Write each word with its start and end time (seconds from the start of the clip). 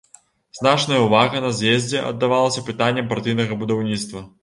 Значная 0.59 1.01
ўвага 1.03 1.43
на 1.45 1.53
з'ездзе 1.59 2.03
аддавалася 2.15 2.67
пытанням 2.73 3.15
партыйнага 3.15 3.63
будаўніцтва. 3.65 4.29